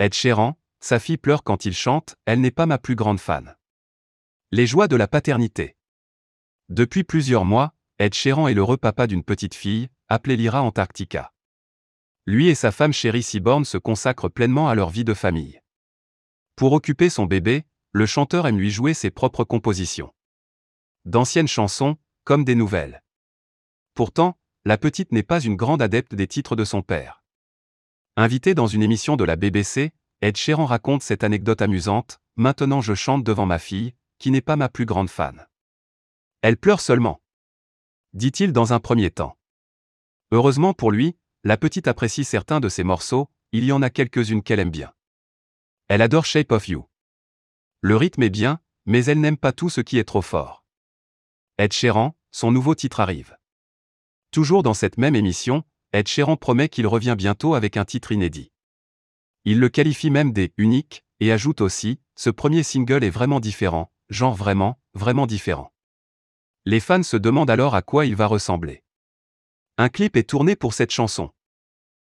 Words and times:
Ed 0.00 0.12
Sheeran, 0.12 0.58
sa 0.80 0.98
fille 0.98 1.18
pleure 1.18 1.44
quand 1.44 1.66
il 1.66 1.72
chante, 1.72 2.16
elle 2.26 2.40
n'est 2.40 2.50
pas 2.50 2.66
ma 2.66 2.78
plus 2.78 2.96
grande 2.96 3.20
fan. 3.20 3.56
Les 4.50 4.66
joies 4.66 4.88
de 4.88 4.96
la 4.96 5.06
paternité. 5.06 5.76
Depuis 6.68 7.04
plusieurs 7.04 7.44
mois, 7.44 7.74
Ed 7.98 8.12
Sheeran 8.12 8.48
est 8.48 8.54
l'heureux 8.54 8.76
papa 8.76 9.06
d'une 9.06 9.22
petite 9.22 9.54
fille, 9.54 9.88
appelée 10.08 10.36
Lyra 10.36 10.62
Antarctica. 10.62 11.32
Lui 12.26 12.48
et 12.48 12.56
sa 12.56 12.72
femme 12.72 12.92
chérie 12.92 13.22
Seaborn 13.22 13.64
se 13.64 13.78
consacrent 13.78 14.30
pleinement 14.30 14.68
à 14.68 14.74
leur 14.74 14.90
vie 14.90 15.04
de 15.04 15.14
famille. 15.14 15.60
Pour 16.56 16.72
occuper 16.72 17.08
son 17.08 17.26
bébé, 17.26 17.64
le 17.92 18.06
chanteur 18.06 18.46
aime 18.48 18.58
lui 18.58 18.70
jouer 18.70 18.94
ses 18.94 19.10
propres 19.10 19.44
compositions. 19.44 20.12
D'anciennes 21.04 21.48
chansons, 21.48 21.96
comme 22.24 22.44
des 22.44 22.56
nouvelles. 22.56 23.02
Pourtant, 23.94 24.38
la 24.64 24.76
petite 24.76 25.12
n'est 25.12 25.22
pas 25.22 25.40
une 25.40 25.56
grande 25.56 25.82
adepte 25.82 26.14
des 26.14 26.26
titres 26.26 26.56
de 26.56 26.64
son 26.64 26.82
père. 26.82 27.23
Invité 28.16 28.54
dans 28.54 28.66
une 28.66 28.82
émission 28.82 29.16
de 29.16 29.24
la 29.24 29.36
BBC, 29.36 29.92
Ed 30.20 30.36
Sheeran 30.36 30.66
raconte 30.66 31.02
cette 31.02 31.24
anecdote 31.24 31.62
amusante 31.62 32.20
Maintenant 32.36 32.80
je 32.80 32.94
chante 32.94 33.22
devant 33.22 33.46
ma 33.46 33.60
fille, 33.60 33.94
qui 34.18 34.30
n'est 34.32 34.40
pas 34.40 34.56
ma 34.56 34.68
plus 34.68 34.86
grande 34.86 35.08
fan. 35.08 35.46
Elle 36.42 36.56
pleure 36.56 36.80
seulement. 36.80 37.20
Dit-il 38.12 38.52
dans 38.52 38.72
un 38.72 38.80
premier 38.80 39.10
temps. 39.10 39.38
Heureusement 40.32 40.74
pour 40.74 40.90
lui, 40.90 41.16
la 41.44 41.56
petite 41.56 41.86
apprécie 41.86 42.24
certains 42.24 42.58
de 42.58 42.68
ses 42.68 42.82
morceaux, 42.82 43.28
il 43.52 43.64
y 43.64 43.72
en 43.72 43.82
a 43.82 43.90
quelques-unes 43.90 44.42
qu'elle 44.42 44.58
aime 44.58 44.70
bien. 44.70 44.92
Elle 45.88 46.02
adore 46.02 46.24
Shape 46.24 46.50
of 46.50 46.68
You. 46.68 46.88
Le 47.80 47.96
rythme 47.96 48.24
est 48.24 48.30
bien, 48.30 48.60
mais 48.86 49.04
elle 49.04 49.20
n'aime 49.20 49.36
pas 49.36 49.52
tout 49.52 49.70
ce 49.70 49.80
qui 49.80 49.98
est 49.98 50.04
trop 50.04 50.22
fort. 50.22 50.64
Ed 51.58 51.72
Sheeran, 51.72 52.16
son 52.32 52.50
nouveau 52.50 52.74
titre 52.74 52.98
arrive. 52.98 53.36
Toujours 54.32 54.64
dans 54.64 54.74
cette 54.74 54.98
même 54.98 55.14
émission, 55.14 55.62
Ed 55.94 56.08
Sheeran 56.08 56.36
promet 56.36 56.68
qu'il 56.68 56.88
revient 56.88 57.14
bientôt 57.16 57.54
avec 57.54 57.76
un 57.76 57.84
titre 57.84 58.10
inédit. 58.10 58.50
Il 59.44 59.60
le 59.60 59.68
qualifie 59.68 60.10
même 60.10 60.32
des 60.32 60.52
uniques 60.56 61.04
et 61.20 61.30
ajoute 61.30 61.60
aussi 61.60 62.00
ce 62.16 62.30
premier 62.30 62.64
single 62.64 63.04
est 63.04 63.10
vraiment 63.10 63.38
différent, 63.38 63.92
genre 64.08 64.34
vraiment, 64.34 64.80
vraiment 64.94 65.28
différent. 65.28 65.72
Les 66.64 66.80
fans 66.80 67.04
se 67.04 67.16
demandent 67.16 67.48
alors 67.48 67.76
à 67.76 67.82
quoi 67.82 68.06
il 68.06 68.16
va 68.16 68.26
ressembler. 68.26 68.82
Un 69.78 69.88
clip 69.88 70.16
est 70.16 70.28
tourné 70.28 70.56
pour 70.56 70.74
cette 70.74 70.90
chanson. 70.90 71.30